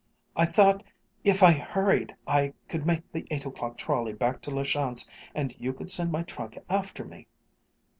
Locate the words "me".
7.05-7.27